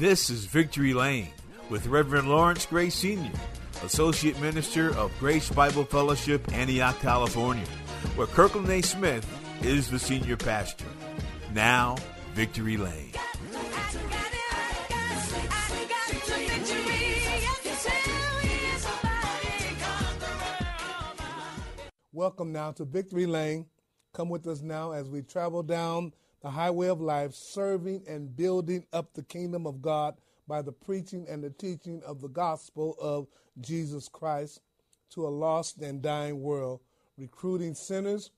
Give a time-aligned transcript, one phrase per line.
[0.00, 1.28] This is Victory Lane
[1.68, 3.30] with Reverend Lawrence Gray Sr.,
[3.84, 7.66] Associate Minister of Grace Bible Fellowship, Antioch, California,
[8.16, 8.80] where Kirkland A.
[8.80, 9.26] Smith
[9.60, 10.86] is the senior pastor.
[11.52, 11.96] Now,
[12.32, 13.12] Victory Lane.
[22.14, 23.66] Welcome now to Victory Lane.
[24.14, 28.86] Come with us now as we travel down the highway of life, serving and building
[28.92, 30.14] up the kingdom of God
[30.48, 33.26] by the preaching and the teaching of the gospel of
[33.60, 34.60] Jesus Christ
[35.10, 36.80] to a lost and dying world,
[37.18, 38.30] recruiting sinners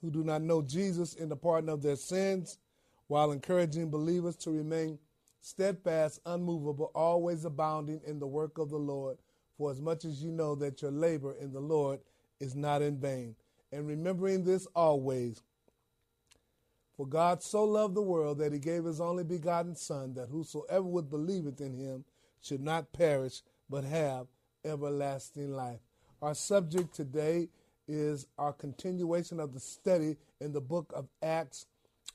[0.00, 2.58] who do not know Jesus in the pardon of their sins,
[3.06, 4.98] while encouraging believers to remain
[5.40, 9.18] steadfast, unmovable, always abounding in the work of the Lord,
[9.56, 12.00] for as much as you know that your labor in the Lord
[12.40, 13.36] is not in vain.
[13.72, 15.42] And remembering this always,
[16.96, 20.84] for God so loved the world that he gave his only begotten Son, that whosoever
[20.84, 22.04] would believeth in him
[22.40, 24.26] should not perish, but have
[24.64, 25.80] everlasting life.
[26.22, 27.48] Our subject today
[27.88, 31.66] is our continuation of the study in the book of Acts,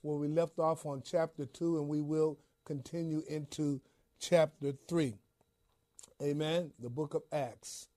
[0.02, 3.82] where we left off on chapter 2, and we will continue into
[4.20, 5.16] chapter 3.
[6.22, 6.72] Amen.
[6.80, 7.88] The book of Acts.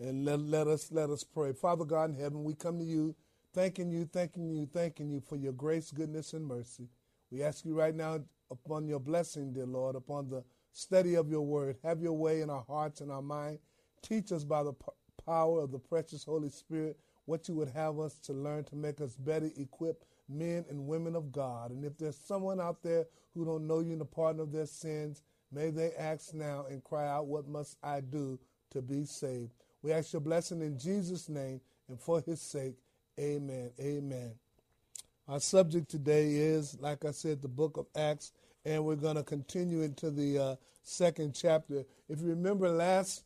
[0.00, 1.52] And let, let us let us pray.
[1.52, 3.14] Father God in heaven, we come to you
[3.54, 6.88] thanking you, thanking you, thanking you for your grace, goodness, and mercy.
[7.30, 8.20] We ask you right now
[8.50, 11.76] upon your blessing, dear Lord, upon the study of your word.
[11.84, 13.58] Have your way in our hearts and our mind.
[14.02, 14.86] Teach us by the p-
[15.26, 19.00] power of the precious Holy Spirit what you would have us to learn to make
[19.00, 21.70] us better equipped men and women of God.
[21.70, 24.66] And if there's someone out there who don't know you in the pardon of their
[24.66, 25.22] sins,
[25.52, 28.38] may they ask now and cry out, What must I do
[28.70, 29.52] to be saved?
[29.82, 32.76] We ask your blessing in Jesus' name and for his sake.
[33.20, 33.70] Amen.
[33.78, 34.32] Amen.
[35.28, 38.32] Our subject today is, like I said, the book of Acts,
[38.64, 41.84] and we're going to continue into the uh, second chapter.
[42.08, 43.24] If you remember last,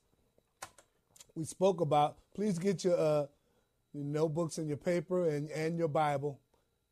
[1.36, 3.26] we spoke about, please get your, uh,
[3.92, 6.40] your notebooks and your paper and, and your Bible,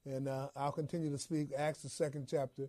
[0.05, 2.69] and uh, I'll continue to speak Acts, the second chapter.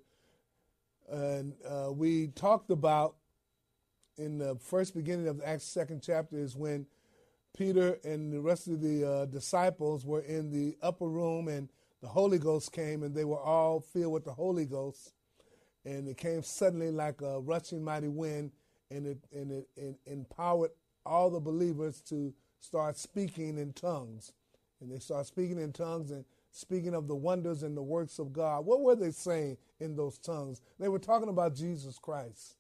[1.11, 3.17] And uh, we talked about
[4.17, 6.87] in the first beginning of Acts second chapter is when
[7.57, 11.69] Peter and the rest of the uh, disciples were in the upper room and
[12.01, 15.13] the Holy Ghost came and they were all filled with the Holy Ghost
[15.85, 18.51] and it came suddenly like a rushing mighty wind
[18.89, 20.71] and it and it empowered
[21.05, 24.33] all the believers to start speaking in tongues
[24.81, 28.33] and they start speaking in tongues and speaking of the wonders and the works of
[28.33, 28.65] God.
[28.65, 30.61] What were they saying in those tongues?
[30.79, 32.55] They were talking about Jesus Christ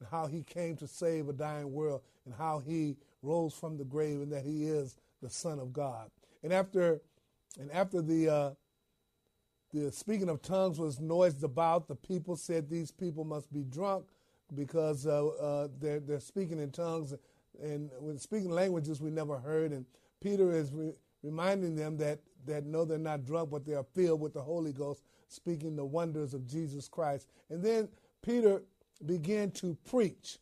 [0.00, 3.84] and how he came to save a dying world and how he rose from the
[3.84, 6.10] grave and that he is the son of God.
[6.42, 7.00] And after
[7.58, 8.50] and after the uh,
[9.72, 14.06] the speaking of tongues was noised about, the people said these people must be drunk
[14.54, 17.14] because uh, uh, they're they're speaking in tongues
[17.62, 19.72] and when speaking languages we never heard.
[19.72, 19.84] And
[20.20, 24.20] Peter is re- reminding them that that no, they're not drunk, but they are filled
[24.20, 27.28] with the Holy Ghost, speaking the wonders of Jesus Christ.
[27.50, 27.88] And then
[28.22, 28.62] Peter
[29.04, 30.38] began to preach,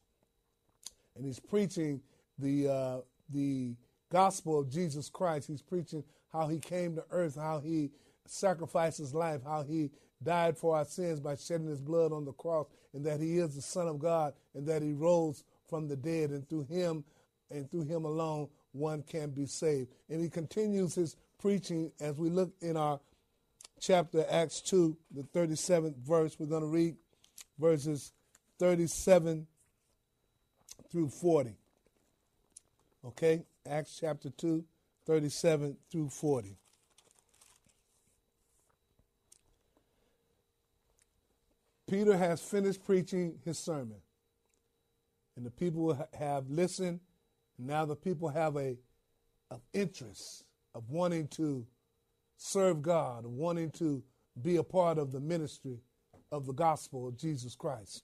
[1.16, 2.00] and he's preaching
[2.38, 2.96] the uh,
[3.30, 3.74] the
[4.10, 5.48] gospel of Jesus Christ.
[5.48, 7.90] He's preaching how he came to earth, how he
[8.26, 9.90] sacrificed his life, how he
[10.22, 13.54] died for our sins by shedding his blood on the cross, and that he is
[13.54, 17.04] the Son of God, and that he rose from the dead, and through him
[17.50, 19.88] and through him alone one can be saved.
[20.08, 23.00] And he continues his preaching as we look in our
[23.80, 26.36] chapter Acts 2, the 37th verse.
[26.38, 26.96] We're going to read
[27.58, 28.12] verses
[28.58, 29.46] 37
[30.90, 31.56] through 40.
[33.06, 33.44] Okay?
[33.68, 34.64] Acts chapter 2,
[35.06, 36.56] 37 through 40.
[41.88, 43.98] Peter has finished preaching his sermon,
[45.36, 46.98] and the people have listened.
[47.58, 48.76] Now the people have a
[49.50, 50.44] of interest
[50.74, 51.64] of wanting to
[52.36, 54.02] serve God, of wanting to
[54.42, 55.78] be a part of the ministry
[56.32, 58.02] of the gospel of Jesus Christ.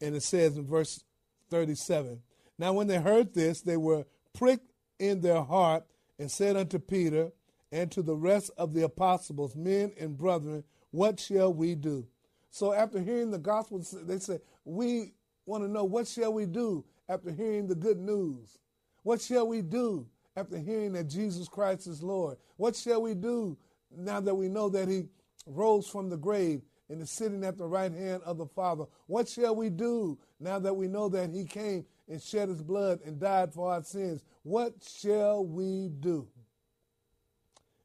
[0.00, 1.04] And it says in verse
[1.50, 2.20] 37
[2.58, 5.84] Now, when they heard this, they were pricked in their heart
[6.18, 7.32] and said unto Peter
[7.72, 12.06] and to the rest of the apostles, Men and brethren, what shall we do?
[12.50, 15.14] So after hearing the gospel, they said, We
[15.44, 18.58] want to know what shall we do after hearing the good news?
[19.02, 22.36] What shall we do after hearing that Jesus Christ is Lord?
[22.56, 23.58] What shall we do
[23.96, 25.08] now that we know that He
[25.46, 28.84] rose from the grave and is sitting at the right hand of the Father?
[29.06, 33.00] What shall we do now that we know that He came and shed His blood
[33.04, 34.22] and died for our sins?
[34.42, 36.28] What shall we do?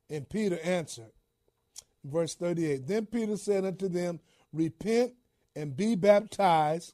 [0.10, 1.12] And Peter answered,
[2.04, 4.19] verse 38 Then Peter said unto them,
[4.51, 5.13] Repent
[5.56, 6.94] and be baptized,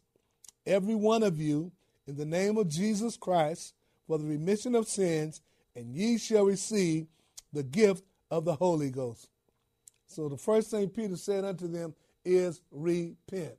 [0.66, 1.72] every one of you,
[2.08, 3.74] in the name of Jesus Christ,
[4.08, 5.42] for the remission of sins,
[5.76, 7.08] and ye shall receive
[7.52, 9.30] the gift of the Holy Ghost.
[10.16, 13.56] So the first thing Peter said unto them is repent.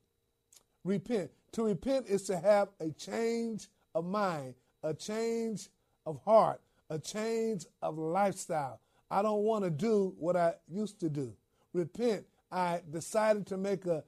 [0.85, 1.31] Repent.
[1.53, 5.69] To repent is to have a change of mind, a change
[6.07, 8.81] of heart, a change of lifestyle.
[9.11, 11.35] I don't want to do what I used to do.
[11.75, 12.25] Repent.
[12.51, 14.03] I decided to make a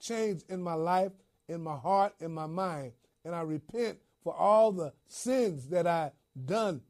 [0.00, 1.12] change in my life,
[1.48, 2.94] in my heart, in my mind.
[3.24, 6.10] And I repent for all the sins that I
[6.46, 6.80] done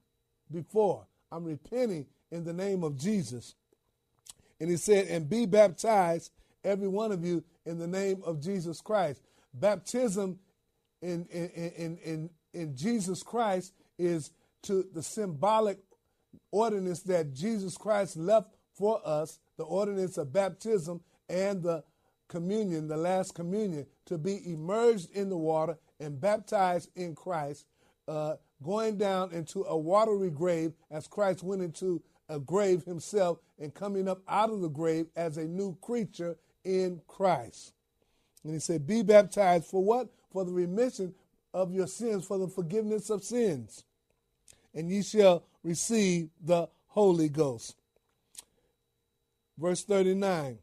[0.50, 1.06] before.
[1.31, 3.56] I'm repenting in the name of Jesus.
[4.62, 6.31] And he said, and be baptized,
[6.62, 9.20] every one of you, in the name of Jesus Christ.
[9.53, 10.38] Baptism
[11.03, 14.31] in, in, in, in, in Jesus Christ is
[14.62, 15.79] to the symbolic
[16.53, 21.82] ordinance that Jesus Christ left for us, the ordinance of baptism and the
[22.29, 27.67] communion, the last communion, to be immersed in the water and baptized in Christ,
[28.06, 33.74] uh, going down into a watery grave as Christ went into a grave himself and
[33.74, 37.72] coming up out of the grave as a new creature in Christ.
[38.44, 40.08] And he said, Be baptized for what?
[40.30, 41.14] For the remission
[41.52, 43.84] of your sins, for the forgiveness of sins.
[44.74, 47.76] And ye shall receive the Holy Ghost.
[49.58, 50.58] Verse 39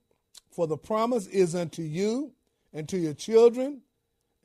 [0.52, 2.34] For the promise is unto you
[2.74, 3.82] and to your children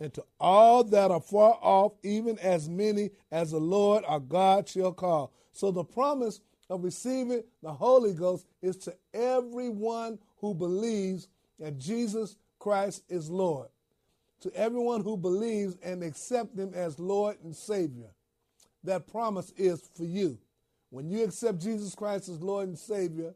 [0.01, 4.69] and to all that are far off, even as many as the Lord our God
[4.69, 5.33] shall call.
[5.53, 6.41] So the promise
[6.71, 11.29] of receiving the Holy Ghost is to everyone who believes
[11.59, 13.69] that Jesus Christ is Lord.
[14.41, 18.09] To everyone who believes and accepts him as Lord and Savior.
[18.83, 20.39] That promise is for you.
[20.91, 23.35] When you accept Jesus Christ as Lord and Savior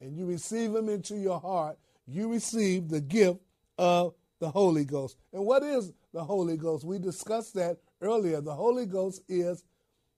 [0.00, 3.40] and you receive him into your heart, you receive the gift
[3.78, 5.16] of the Holy Ghost.
[5.32, 6.84] And what is the Holy Ghost?
[6.84, 8.40] We discussed that earlier.
[8.40, 9.64] The Holy Ghost is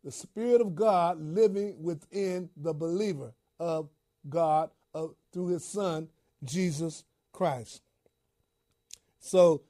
[0.05, 3.89] the Spirit of God living within the believer of
[4.29, 6.09] God uh, through his Son,
[6.45, 7.81] Jesus Christ.
[9.19, 9.63] So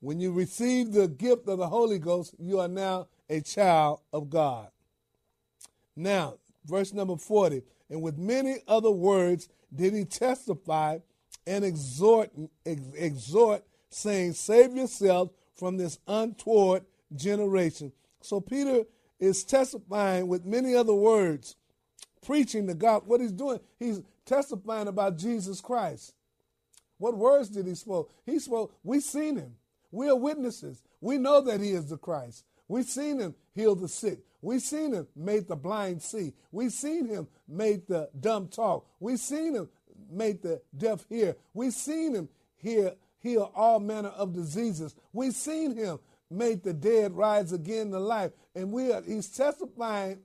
[0.00, 4.30] when you receive the gift of the Holy Ghost, you are now a child of
[4.30, 4.68] God.
[5.94, 10.98] Now, verse number 40 and with many other words did he testify
[11.46, 12.30] and exhort,
[12.64, 16.84] ex- exhort saying, Save yourselves from this untoward
[17.14, 17.92] generation.
[18.20, 18.84] So Peter
[19.18, 21.56] is testifying with many other words,
[22.24, 23.02] preaching the God.
[23.06, 26.14] What he's doing, he's testifying about Jesus Christ.
[26.98, 28.12] What words did he spoke?
[28.24, 29.54] He spoke, we seen him.
[29.90, 30.82] We are witnesses.
[31.00, 32.44] We know that he is the Christ.
[32.68, 34.18] We've seen him heal the sick.
[34.42, 36.32] We've seen him make the blind see.
[36.52, 38.86] We've seen him make the dumb talk.
[39.00, 39.68] We've seen him
[40.10, 41.36] make the deaf hear.
[41.54, 44.94] We've seen him hear heal all manner of diseases.
[45.12, 45.98] We've seen him
[46.30, 48.32] make the dead rise again to life.
[48.54, 50.20] And we are, he's testifying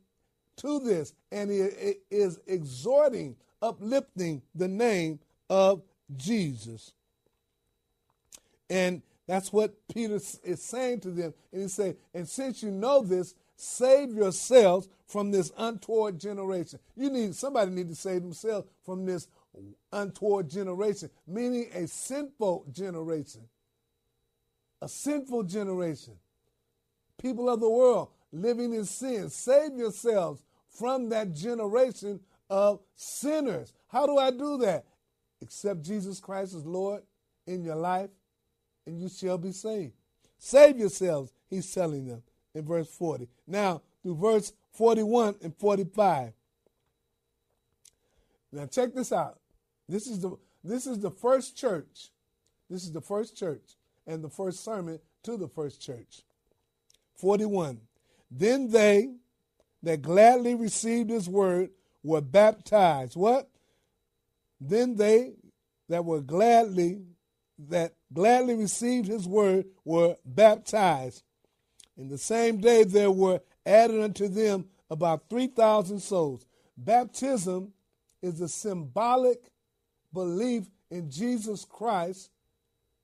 [0.58, 1.68] to this and he
[2.10, 5.82] is exhorting, uplifting the name of
[6.18, 6.94] Jesus.
[8.70, 11.34] And that's what Peter is saying to them.
[11.52, 16.80] And he say, and since you know this, save yourselves from this untoward generation.
[16.96, 19.28] You need somebody need to save themselves from this
[19.92, 23.42] untoward generation, meaning a sinful generation.
[24.82, 26.14] A sinful generation.
[27.22, 29.30] People of the world living in sin.
[29.30, 32.20] Save yourselves from that generation
[32.50, 33.74] of sinners.
[33.88, 34.86] How do I do that?
[35.42, 37.04] Accept Jesus Christ as Lord
[37.48, 38.10] in your life,
[38.86, 39.94] and you shall be saved.
[40.38, 42.24] Save yourselves, he's telling them
[42.54, 43.28] in verse 40.
[43.48, 46.34] Now, through verse 41 and 45.
[48.52, 49.40] Now, check this out.
[49.88, 52.10] This is the this is the first church.
[52.70, 53.76] This is the first church
[54.12, 56.22] and the first sermon to the first church.
[57.16, 57.80] 41.
[58.30, 59.14] Then they
[59.84, 61.70] that gladly received his word
[62.04, 63.16] were baptized.
[63.16, 63.50] What?
[64.60, 65.34] Then they
[65.90, 67.02] that were gladly
[67.70, 71.24] that gladly received his word were baptized.
[71.98, 76.46] In the same day there were added unto them about 3,000 souls.
[76.76, 77.72] Baptism
[78.22, 79.52] is a symbolic
[80.14, 82.30] belief in Jesus Christ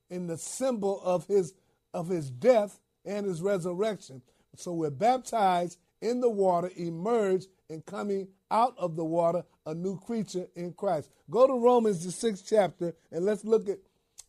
[0.09, 1.53] in the symbol of his
[1.93, 4.21] of his death and his resurrection.
[4.55, 9.99] So we're baptized in the water, emerge, and coming out of the water, a new
[9.99, 11.09] creature in Christ.
[11.29, 13.79] Go to Romans, the sixth chapter, and let's look at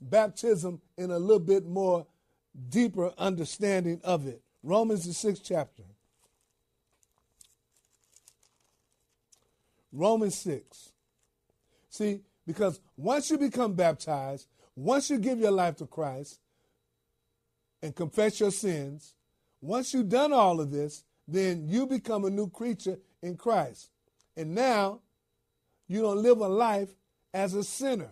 [0.01, 2.07] baptism in a little bit more
[2.69, 4.43] deeper understanding of it.
[4.63, 5.85] Romans, the sixth chapter.
[9.93, 10.93] Romans 6.
[11.91, 14.47] See, because once you become baptized,
[14.79, 16.39] once you give your life to Christ
[17.83, 19.15] and confess your sins,
[19.61, 23.91] once you've done all of this, then you become a new creature in Christ.
[24.37, 25.01] And now
[25.89, 26.91] you don't live a life
[27.35, 28.11] as a sinner.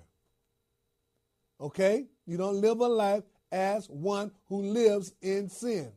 [1.61, 2.07] Okay?
[2.27, 5.93] You don't live a life as one who lives in sin.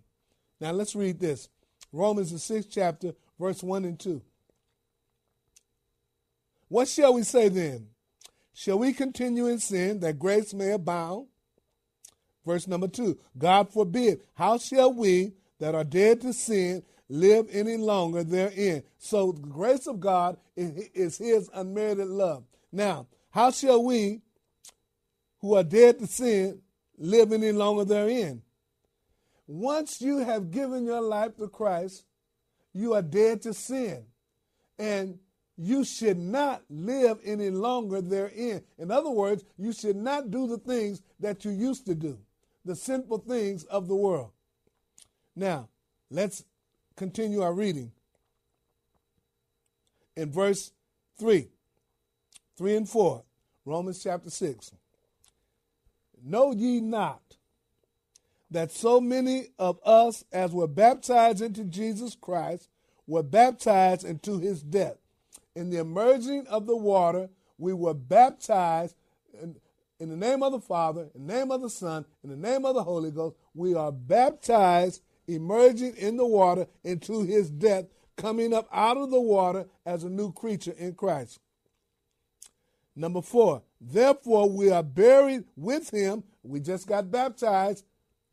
[0.61, 1.49] Now let's read this
[1.91, 4.21] Romans, the sixth chapter, verse 1 and 2.
[6.67, 7.87] What shall we say then?
[8.53, 11.27] Shall we continue in sin that grace may abound?
[12.45, 14.21] Verse number 2 God forbid.
[14.33, 18.83] How shall we that are dead to sin live any longer therein?
[18.97, 22.43] So the grace of God is his unmerited love.
[22.71, 24.21] Now, how shall we
[25.39, 26.61] who are dead to sin
[26.97, 28.41] live any longer therein?
[29.47, 32.03] Once you have given your life to Christ,
[32.73, 34.05] you are dead to sin.
[34.77, 35.19] And
[35.61, 38.63] you should not live any longer therein.
[38.77, 42.17] In other words, you should not do the things that you used to do,
[42.63, 44.31] the sinful things of the world.
[45.35, 45.67] Now,
[46.09, 46.45] let's
[46.95, 47.91] continue our reading.
[50.15, 50.71] In verse
[51.19, 51.49] 3,
[52.57, 53.23] 3 and 4,
[53.65, 54.71] Romans chapter 6.
[56.23, 57.35] Know ye not
[58.49, 62.69] that so many of us as were baptized into Jesus Christ
[63.05, 64.95] were baptized into his death?
[65.59, 68.95] In the emerging of the water, we were baptized
[69.43, 69.57] in,
[69.99, 72.63] in, the name of the Father, in the name of the Son, in the name
[72.63, 73.35] of the Holy Ghost.
[73.53, 79.19] We are baptized, emerging in the water into his death, coming up out of the
[79.19, 81.39] water as a new creature in Christ.
[82.95, 86.23] Number four, therefore we are buried with him.
[86.41, 87.83] We just got baptized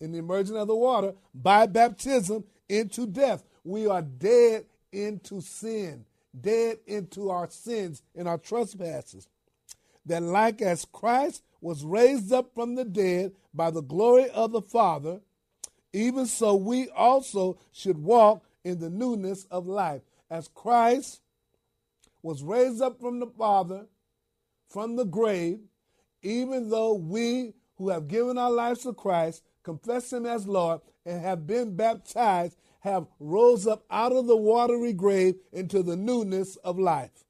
[0.00, 3.42] in the emerging of the water by baptism into death.
[3.64, 6.04] We are dead into sin
[6.40, 9.28] dead into our sins and our trespasses,
[10.04, 14.62] that like as Christ was raised up from the dead by the glory of the
[14.62, 15.20] Father,
[15.92, 20.02] even so we also should walk in the newness of life.
[20.30, 21.20] As Christ
[22.22, 23.86] was raised up from the Father,
[24.68, 25.60] from the grave,
[26.22, 31.20] even though we who have given our lives to Christ, confess Him as Lord, and
[31.20, 36.78] have been baptized have rose up out of the watery grave into the newness of
[36.78, 37.24] life.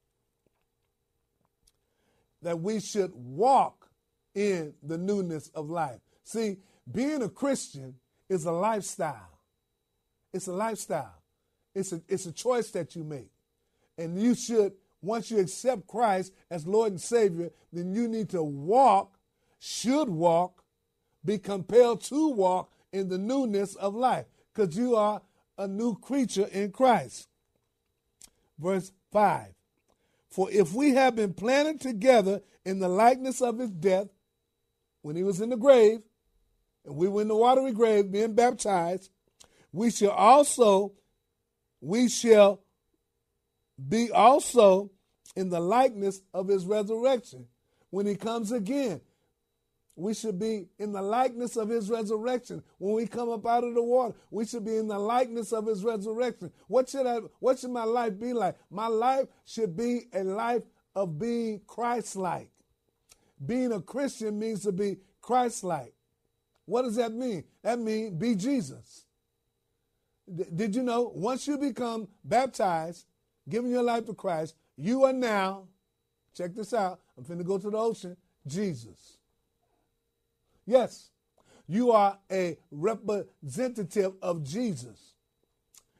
[2.42, 3.88] That we should walk
[4.34, 5.98] in the newness of life.
[6.24, 6.58] See,
[6.92, 7.94] being a Christian
[8.28, 9.40] is a lifestyle.
[10.34, 11.22] It's a lifestyle.
[11.74, 13.30] It's a, it's a choice that you make.
[13.96, 18.42] And you should, once you accept Christ as Lord and Savior, then you need to
[18.42, 19.16] walk,
[19.58, 20.62] should walk,
[21.24, 25.22] be compelled to walk in the newness of life because you are
[25.58, 27.28] a new creature in Christ.
[28.58, 29.48] Verse 5
[30.30, 34.08] For if we have been planted together in the likeness of his death,
[35.02, 36.00] when he was in the grave,
[36.84, 39.10] and we were in the watery grave being baptized,
[39.72, 40.92] we shall also,
[41.80, 42.60] we shall
[43.88, 44.90] be also
[45.34, 47.46] in the likeness of his resurrection
[47.90, 49.00] when he comes again
[49.96, 52.62] we should be in the likeness of his resurrection.
[52.78, 55.66] When we come up out of the water we should be in the likeness of
[55.66, 56.52] his resurrection.
[56.68, 58.56] What should i what should my life be like?
[58.70, 60.62] My life should be a life
[60.94, 62.50] of being christ-like.
[63.44, 65.94] Being a christian means to be christ-like.
[66.66, 67.44] What does that mean?
[67.62, 69.06] That means be jesus.
[70.32, 73.06] D- did you know once you become baptized
[73.48, 75.68] giving your life to christ you are now
[76.36, 79.15] check this out i'm finna go to the ocean jesus
[80.66, 81.10] Yes,
[81.68, 85.14] you are a representative of Jesus.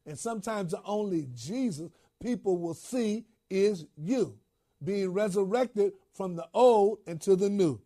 [0.05, 4.37] And sometimes the only Jesus people will see is you
[4.83, 7.81] being resurrected from the old into the new.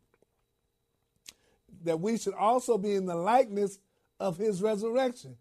[1.84, 3.78] That we should also be in the likeness
[4.18, 5.36] of his resurrection.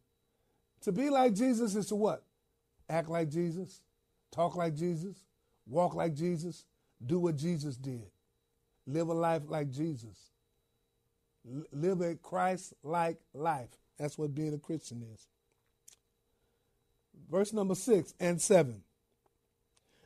[0.82, 2.24] To be like Jesus is to what?
[2.90, 3.82] Act like Jesus,
[4.32, 5.18] talk like Jesus,
[5.68, 6.66] walk like Jesus,
[7.06, 8.06] do what Jesus did,
[8.88, 10.32] live a life like Jesus
[11.72, 13.70] live a Christ like life.
[13.98, 15.28] That's what being a Christian is.
[17.30, 18.82] Verse number six and seven.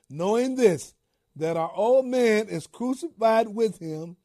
[0.10, 0.94] Knowing this,
[1.36, 4.16] that our old man is crucified with him,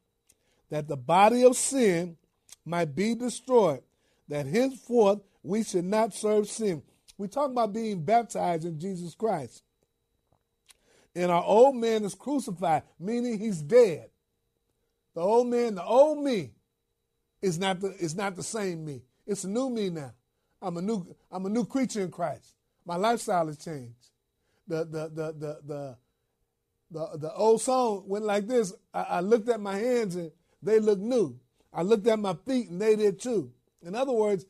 [0.70, 2.16] that the body of sin
[2.64, 3.82] might be destroyed,
[4.28, 6.82] that henceforth we should not serve sin.
[7.16, 9.62] We talk about being baptized in Jesus Christ.
[11.14, 14.10] And our old man is crucified, meaning he's dead.
[15.14, 16.52] The old man, the old me,
[17.40, 19.02] is not the is not the same me.
[19.26, 20.12] It's a new me now.
[20.60, 22.54] I'm a new I'm a new creature in Christ.
[22.84, 24.10] My lifestyle has changed.
[24.66, 25.96] The the the the the
[26.90, 28.72] the, the old song went like this.
[28.94, 31.38] I, I looked at my hands and they looked new.
[31.72, 33.52] I looked at my feet and they did too.
[33.82, 34.46] In other words,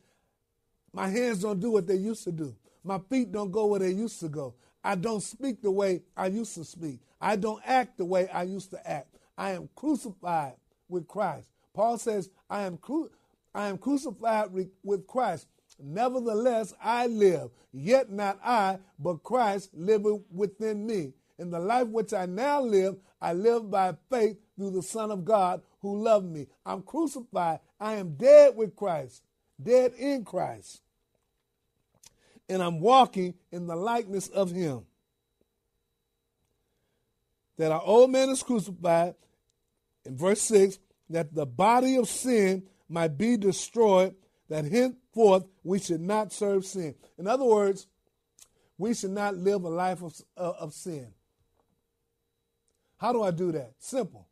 [0.93, 2.55] my hands don't do what they used to do.
[2.83, 4.55] My feet don't go where they used to go.
[4.83, 6.99] I don't speak the way I used to speak.
[7.19, 9.17] I don't act the way I used to act.
[9.37, 10.53] I am crucified
[10.87, 11.49] with Christ.
[11.79, 13.09] Paul says, I am, cru-
[13.55, 15.47] I am crucified re- with Christ.
[15.81, 21.13] Nevertheless, I live, yet not I, but Christ liveth within me.
[21.37, 25.23] In the life which I now live, I live by faith through the Son of
[25.23, 26.47] God who loved me.
[26.65, 27.61] I'm crucified.
[27.79, 29.23] I am dead with Christ,
[29.63, 30.81] dead in Christ.
[32.49, 34.81] And I'm walking in the likeness of him.
[37.57, 39.15] That our old man is crucified,
[40.03, 40.77] in verse 6,
[41.09, 44.15] that the body of sin might be destroyed,
[44.49, 46.95] that henceforth we should not serve sin.
[47.17, 47.87] In other words,
[48.77, 51.13] we should not live a life of, uh, of sin.
[52.97, 53.73] How do I do that?
[53.79, 54.27] Simple.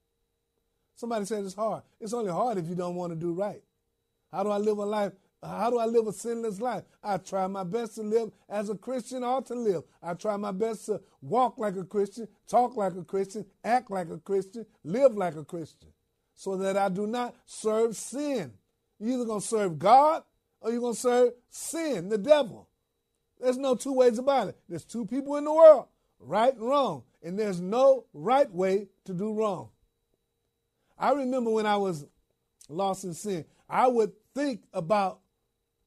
[0.96, 1.84] Somebody says it's hard.
[2.00, 3.62] It's only hard if you don't want to do right.
[4.32, 5.14] How do I live a life?
[5.44, 6.84] How do I live a sinless life?
[7.04, 9.84] I try my best to live as a Christian ought to live.
[10.02, 14.10] I try my best to walk like a Christian, talk like a Christian, act like
[14.10, 15.90] a Christian, live like a Christian,
[16.38, 18.54] so that I do not serve sin.
[18.98, 20.24] You're either going to serve God
[20.62, 22.70] or you're going to serve sin, the devil.
[23.42, 24.58] There's no two ways about it.
[24.70, 25.88] There's two people in the world,
[26.22, 29.70] right and wrong and there's no right way to do wrong.
[30.98, 32.06] I remember when I was
[32.70, 35.20] lost in sin, I would think about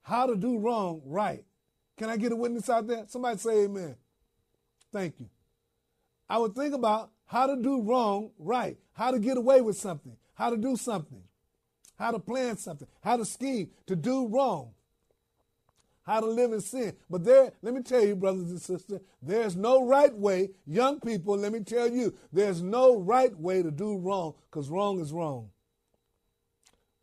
[0.02, 1.44] how to do wrong right.
[1.96, 3.04] Can I get a witness out there?
[3.08, 3.96] Somebody say amen.
[4.92, 5.28] Thank you.
[6.28, 10.16] I would think about how to do wrong right, how to get away with something,
[10.40, 11.22] how to do something,
[11.98, 14.72] how to plan something, how to scheme to do wrong
[16.02, 16.92] how to live in sin.
[17.08, 20.50] But there, let me tell you, brothers and sisters, there's no right way.
[20.66, 24.98] Young people, let me tell you, there's no right way to do wrong because wrong
[24.98, 25.50] is wrong.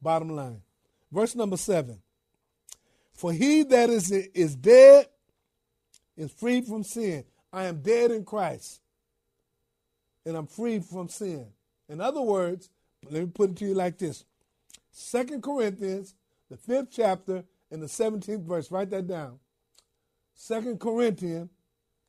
[0.02, 0.62] Bottom line.
[1.10, 2.02] Verse number seven.
[3.13, 5.08] For he that is, is dead
[6.17, 7.23] is freed from sin.
[7.54, 8.82] I am dead in Christ
[10.26, 11.47] and I'm freed from sin.
[11.88, 12.69] In other words,
[13.04, 14.26] let me put it to you like this
[14.92, 16.16] Second Corinthians,
[16.50, 18.72] the fifth chapter, in the 17th verse.
[18.72, 19.40] Write that down.
[20.34, 21.50] Second Corinthians,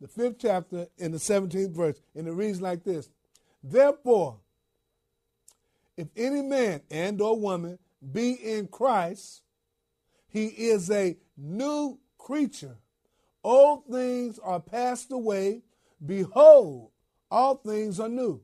[0.01, 2.01] the fifth chapter, in the 17th verse.
[2.15, 3.11] And it reads like this
[3.63, 4.39] Therefore,
[5.97, 7.79] if any man and or woman
[8.13, 9.43] be in Christ,
[10.29, 12.77] he is a new creature.
[13.43, 15.63] Old things are passed away.
[16.05, 16.91] Behold,
[17.31, 18.41] all things are new.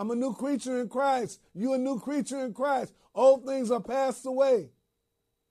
[0.00, 1.40] I'm a new creature in Christ.
[1.54, 2.94] You a new creature in Christ.
[3.14, 4.70] Old things are passed away.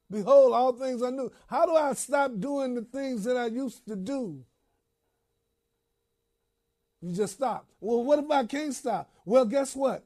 [0.09, 1.31] Behold, all things are new.
[1.45, 4.43] How do I stop doing the things that I used to do?
[6.99, 7.67] You just stop.
[7.79, 9.11] Well, what if I can't stop?
[9.23, 10.03] Well, guess what?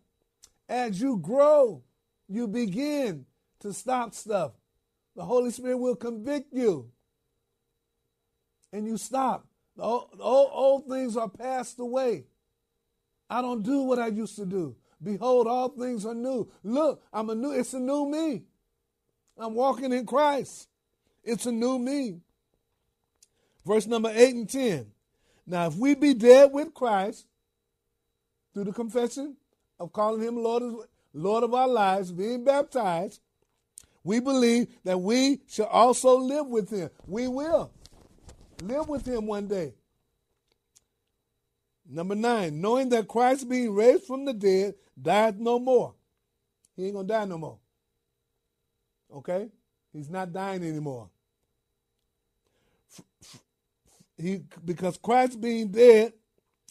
[0.68, 1.82] As you grow,
[2.28, 3.26] you begin
[3.62, 4.52] to stop stuff.
[5.16, 6.92] The Holy Spirit will convict you.
[8.74, 9.48] And you stop.
[9.78, 12.26] The old, old, old things are passed away.
[13.34, 14.76] I don't do what I used to do.
[15.02, 16.52] Behold, all things are new.
[16.62, 18.44] Look, I'm a new, it's a new me.
[19.40, 20.68] I'm walking in Christ.
[21.24, 22.20] It's a new me.
[23.66, 24.86] Verse number 8 and 10.
[25.48, 27.26] Now, if we be dead with Christ
[28.54, 29.36] through the confession
[29.80, 30.76] of calling him Lord of,
[31.12, 33.20] Lord of our lives, being baptized,
[34.04, 36.92] we believe that we shall also live with him.
[37.08, 37.72] We will
[38.62, 39.74] live with him one day.
[41.90, 45.94] Number nine, knowing that Christ being raised from the dead died no more.
[46.76, 47.60] He ain't gonna die no more.
[49.14, 49.50] Okay?
[49.92, 51.10] He's not dying anymore.
[54.18, 56.14] He, because Christ being dead,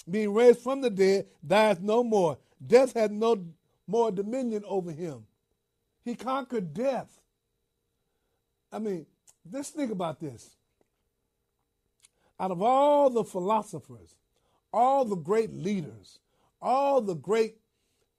[0.08, 2.38] being raised from the dead, dies no more.
[2.64, 3.44] Death had no
[3.86, 5.26] more dominion over him.
[6.04, 7.20] He conquered death.
[8.72, 9.06] I mean,
[9.50, 10.56] just think about this.
[12.40, 14.16] Out of all the philosophers,
[14.72, 16.18] all the great leaders,
[16.60, 17.56] all the great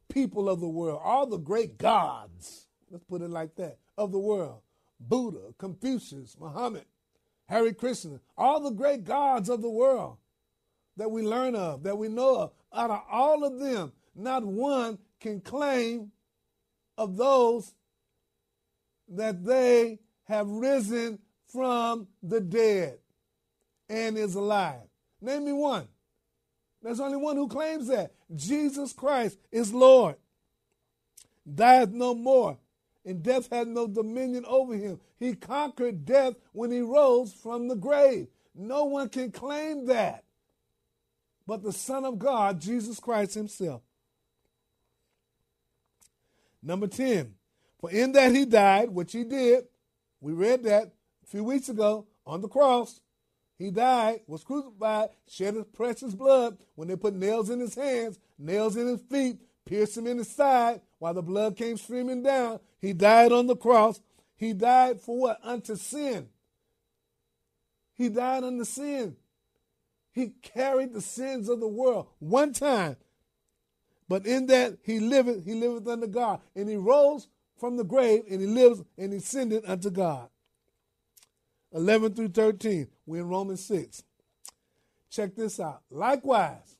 [0.09, 4.19] people of the world, all the great gods, let's put it like that, of the
[4.19, 4.61] world
[4.99, 6.85] Buddha, Confucius, Muhammad,
[7.47, 10.17] Hare Krishna, all the great gods of the world
[10.97, 12.51] that we learn of, that we know of.
[12.73, 16.11] Out of all of them, not one can claim
[16.97, 17.73] of those
[19.09, 22.97] that they have risen from the dead
[23.89, 24.81] and is alive.
[25.21, 25.87] Name me one.
[26.83, 28.11] There's only one who claims that.
[28.35, 30.15] Jesus Christ is Lord.
[31.51, 32.57] Dieth no more,
[33.05, 34.99] and death had no dominion over him.
[35.19, 38.27] He conquered death when he rose from the grave.
[38.53, 40.23] No one can claim that
[41.45, 43.81] but the Son of God, Jesus Christ himself.
[46.61, 47.33] Number 10,
[47.79, 49.65] for in that he died, which he did,
[50.21, 50.93] we read that
[51.23, 53.01] a few weeks ago on the cross.
[53.63, 58.19] He died, was crucified, shed his precious blood when they put nails in his hands,
[58.37, 62.59] nails in his feet, pierced him in his side while the blood came streaming down.
[62.81, 64.01] He died on the cross.
[64.35, 65.39] He died for what?
[65.41, 66.27] Unto sin.
[67.93, 69.15] He died unto sin.
[70.11, 72.97] He carried the sins of the world one time.
[74.09, 76.41] But in that he liveth, he liveth unto God.
[76.53, 77.29] And he rose
[77.61, 80.27] from the grave and he lives and he ascended unto God.
[81.73, 82.87] 11 through 13.
[83.05, 84.03] We're in Romans 6.
[85.09, 85.81] Check this out.
[85.89, 86.77] Likewise,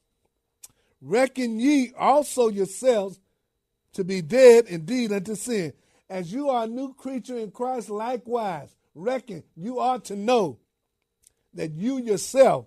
[1.02, 3.20] reckon ye also yourselves
[3.94, 5.74] to be dead indeed unto sin.
[6.10, 10.60] As you are a new creature in Christ, likewise, reckon you ought to know
[11.54, 12.66] that you yourself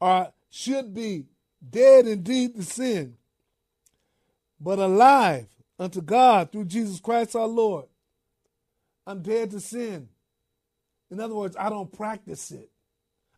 [0.00, 1.26] are should be
[1.68, 3.16] dead indeed to sin,
[4.60, 5.46] but alive
[5.78, 7.86] unto God through Jesus Christ our Lord.
[9.06, 10.08] I'm dead to sin.
[11.10, 12.70] In other words, I don't practice it.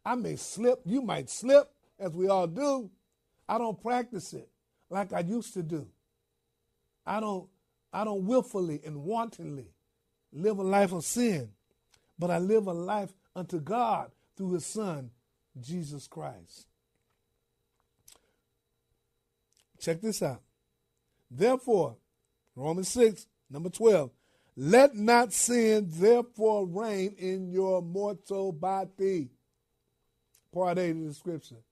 [0.04, 2.90] I may slip, you might slip, as we all do.
[3.48, 4.48] I don't practice it
[4.90, 5.86] like I used to do.
[7.06, 7.48] I don't
[7.92, 9.72] I don't willfully and wantonly
[10.32, 11.50] live a life of sin,
[12.18, 15.10] but I live a life unto God through his son
[15.58, 16.66] Jesus Christ.
[19.80, 20.42] Check this out.
[21.30, 21.96] Therefore,
[22.54, 24.10] Romans 6, number 12,
[24.60, 29.30] let not sin therefore reign in your mortal body.
[30.52, 31.62] Part A of the scripture.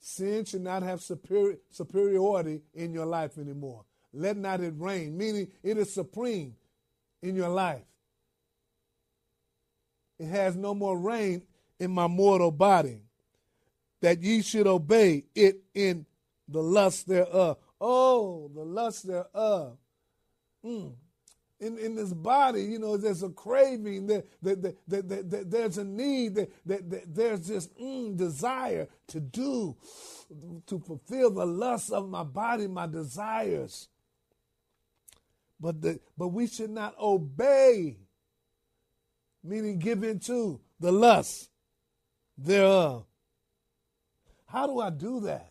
[0.00, 3.84] Sin should not have superior, superiority in your life anymore.
[4.12, 6.56] Let not it reign, meaning it is supreme
[7.22, 7.84] in your life.
[10.18, 11.42] It has no more reign
[11.78, 13.02] in my mortal body
[14.00, 16.04] that ye should obey it in
[16.48, 17.58] the lust thereof.
[17.80, 19.78] Oh, the lust thereof.
[20.64, 20.94] Mm.
[21.64, 25.84] In, in this body, you know, there's a craving, there, there, there, there there's a
[25.84, 29.74] need, there, there, there's this mm, desire to do,
[30.66, 33.88] to fulfill the lust of my body, my desires.
[35.58, 37.96] But, the, but we should not obey,
[39.42, 41.48] meaning give in to the lust
[42.36, 43.06] thereof.
[44.46, 45.50] How do I do that?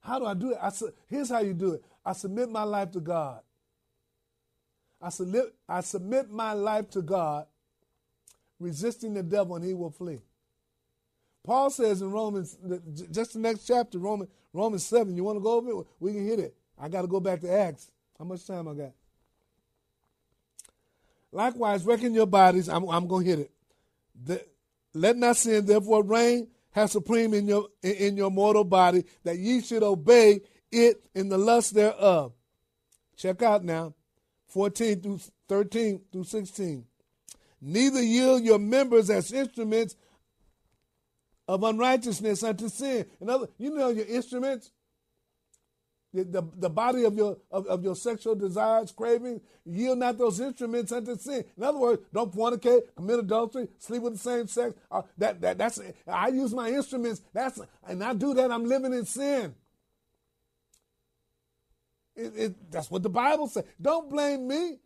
[0.00, 0.58] How do I do it?
[0.62, 1.84] I su- here's how you do it.
[2.04, 3.40] I submit my life to God.
[5.04, 7.46] I submit, I submit my life to God,
[8.58, 10.22] resisting the devil, and he will flee.
[11.44, 12.56] Paul says in Romans,
[13.10, 15.14] just the next chapter, Romans, Romans 7.
[15.14, 15.86] You want to go over it?
[16.00, 16.56] We can hit it.
[16.78, 17.90] I got to go back to Acts.
[18.18, 18.92] How much time I got?
[21.30, 22.70] Likewise, reckon your bodies.
[22.70, 23.50] I'm, I'm going to hit it.
[24.24, 24.42] The,
[24.94, 29.60] let not sin therefore reign have supreme in your in your mortal body, that ye
[29.60, 30.40] should obey
[30.72, 32.32] it in the lust thereof.
[33.16, 33.94] Check out now,
[34.54, 36.86] 14 through 13 through 16.
[37.60, 39.96] Neither yield your members as instruments
[41.46, 43.04] of unrighteousness unto sin.
[43.20, 44.70] In other, you know your instruments
[46.14, 50.92] the, the, body of your of, of your sexual desires, cravings, yield not those instruments
[50.92, 51.44] unto sin.
[51.56, 54.74] In other words, don't fornicate, commit adultery, sleep with the same sex.
[54.90, 57.20] Uh, that, that that's I use my instruments.
[57.32, 58.52] That's and I do that.
[58.52, 59.56] I'm living in sin.
[62.16, 63.64] It, it, that's what the Bible says.
[63.80, 64.78] Don't blame me.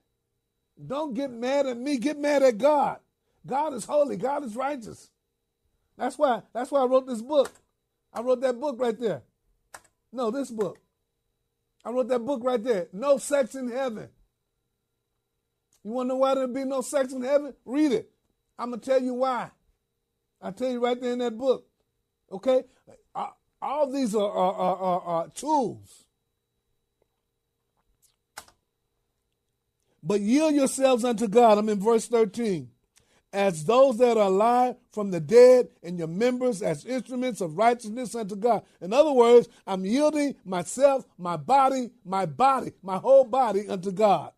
[0.86, 1.98] Don't get mad at me.
[1.98, 2.98] Get mad at God.
[3.46, 4.16] God is holy.
[4.16, 5.10] God is righteous.
[5.96, 6.42] That's why.
[6.52, 7.52] That's why I wrote this book.
[8.12, 9.22] I wrote that book right there.
[10.12, 10.78] No, this book.
[11.84, 12.88] I wrote that book right there.
[12.92, 14.08] No sex in heaven.
[15.84, 17.54] You want to know why there'll be no sex in heaven?
[17.64, 18.10] Read it.
[18.58, 19.50] I'm to tell you why.
[20.40, 21.66] I tell you right there in that book.
[22.30, 22.64] Okay?
[23.14, 23.28] Uh,
[23.60, 26.04] all these are, are, are, are tools.
[30.02, 31.58] But yield yourselves unto God.
[31.58, 32.70] I'm in verse 13
[33.32, 38.14] as those that are alive from the dead, and your members as instruments of righteousness
[38.14, 38.62] unto God.
[38.80, 44.32] In other words, I'm yielding myself, my body, my body, my whole body unto God.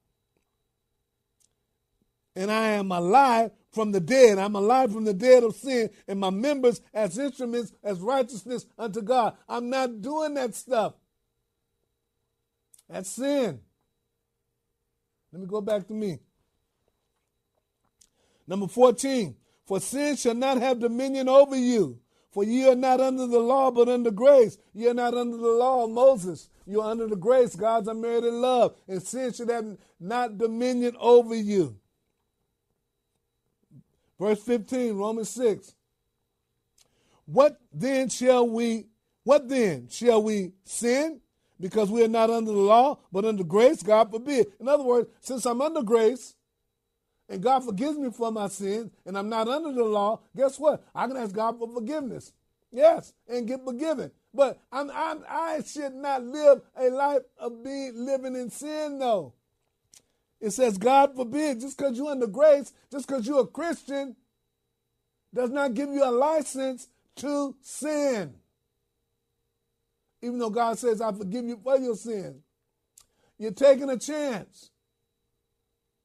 [2.35, 4.39] And I am alive from the dead.
[4.39, 9.03] I'm alive from the dead of sin, and my members as instruments as righteousness unto
[9.03, 9.37] God.
[9.49, 10.95] I'm not doing that stuff.
[12.89, 13.61] That's sin.
[15.33, 16.19] Let me go back to me.
[18.47, 22.01] Number 14, for sin shall not have dominion over you.
[22.33, 24.57] For ye are not under the law, but under grace.
[24.73, 26.49] Ye are not under the law of Moses.
[26.65, 27.57] You are under the grace.
[27.57, 28.77] God's unmerited love.
[28.87, 31.77] And sin should have not dominion over you.
[34.19, 35.75] Verse 15, Romans 6.
[37.27, 38.87] What then shall we,
[39.25, 39.89] what then?
[39.89, 41.21] Shall we sin?
[41.61, 43.83] Because we are not under the law, but under grace?
[43.83, 44.47] God forbid.
[44.59, 46.35] In other words, since I'm under grace,
[47.29, 50.83] and God forgives me for my sins, and I'm not under the law, guess what?
[50.95, 52.33] I can ask God for forgiveness.
[52.73, 54.11] Yes, and get forgiven.
[54.33, 59.35] But I'm, I'm, i should not live a life of being living in sin, though.
[60.41, 64.17] It says, God forbid, just because you're under grace, just because you're a Christian,
[65.35, 68.35] does not give you a license to sin.
[70.23, 72.43] Even though God says, I forgive you for your sin.
[73.39, 74.71] You're taking a chance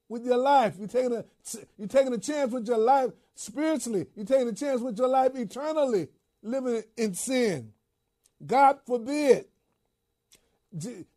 [0.08, 0.74] with your life.
[0.78, 1.24] You're taking a
[1.76, 4.06] you're taking a chance with your life spiritually.
[4.14, 6.08] You're taking a chance with your life eternally,
[6.42, 7.72] living in sin.
[8.44, 9.46] God forbid.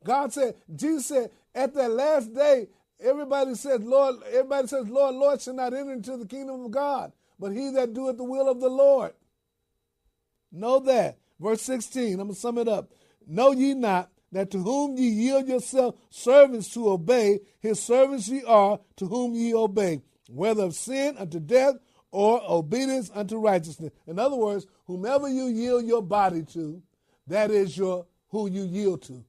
[0.03, 2.67] God said, Jesus said, at that last day,
[2.99, 7.11] everybody says, Lord, everybody says, Lord, Lord shall not enter into the kingdom of God,
[7.39, 9.13] but he that doeth the will of the Lord.
[10.51, 11.17] Know that.
[11.39, 12.91] Verse 16, I'm going to sum it up.
[13.25, 18.43] Know ye not that to whom ye yield yourself servants to obey, his servants ye
[18.43, 21.75] are to whom ye obey, whether of sin unto death
[22.11, 23.91] or obedience unto righteousness.
[24.07, 26.81] In other words, whomever you yield your body to,
[27.27, 29.23] that is your who you yield to.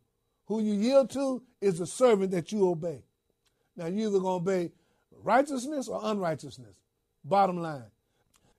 [0.46, 3.05] Who you yield to is the servant that you obey.
[3.77, 4.73] Now you either gonna obey
[5.23, 6.75] righteousness or unrighteousness.
[7.25, 7.85] Bottom line.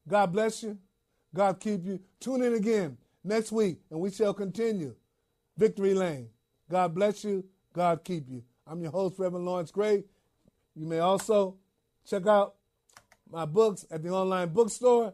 [0.08, 0.78] God bless you.
[1.34, 2.00] God keep you.
[2.20, 4.96] Tune in again next week, and we shall continue
[5.58, 6.30] Victory Lane.
[6.70, 7.46] God bless you.
[7.74, 8.44] God keep you.
[8.68, 10.04] I'm your host, Reverend Lawrence Gray.
[10.76, 11.58] You may also
[12.06, 12.56] check out
[13.30, 15.14] my books at the online bookstore.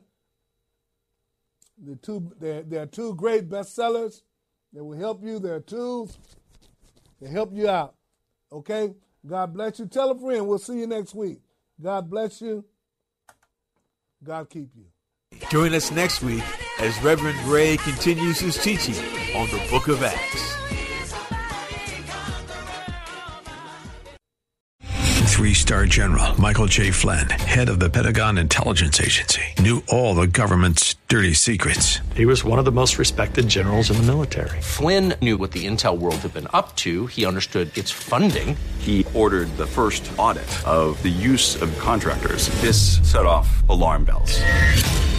[1.83, 4.21] The two, there, there are two great bestsellers
[4.73, 5.39] that will help you.
[5.39, 6.17] There are tools
[7.21, 7.95] that help you out.
[8.51, 8.93] Okay?
[9.25, 9.85] God bless you.
[9.85, 10.47] Tell a friend.
[10.47, 11.39] We'll see you next week.
[11.81, 12.65] God bless you.
[14.23, 14.85] God keep you.
[15.49, 16.43] Join us next week
[16.79, 18.95] as Reverend Gray continues his teaching
[19.35, 20.55] on the book of Acts.
[25.37, 26.89] Three star general Michael J.
[26.89, 31.99] Flynn, head of the Pentagon Intelligence Agency, knew all the government's dirty secrets.
[32.15, 34.59] He was one of the most respected generals in the military.
[34.61, 38.57] Flynn knew what the intel world had been up to, he understood its funding.
[38.79, 42.49] He ordered the first audit of the use of contractors.
[42.61, 44.41] This set off alarm bells.